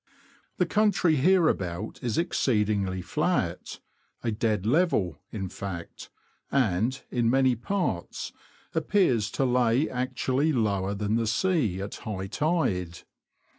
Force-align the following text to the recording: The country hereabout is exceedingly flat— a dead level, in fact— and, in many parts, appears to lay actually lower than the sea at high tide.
The 0.57 0.65
country 0.65 1.17
hereabout 1.17 1.99
is 2.01 2.17
exceedingly 2.17 3.03
flat— 3.03 3.79
a 4.23 4.31
dead 4.31 4.65
level, 4.65 5.19
in 5.31 5.47
fact— 5.47 6.09
and, 6.51 6.99
in 7.11 7.29
many 7.29 7.53
parts, 7.55 8.31
appears 8.73 9.29
to 9.33 9.45
lay 9.45 9.87
actually 9.87 10.53
lower 10.53 10.95
than 10.95 11.17
the 11.17 11.27
sea 11.27 11.83
at 11.83 11.97
high 11.97 12.25
tide. 12.25 13.01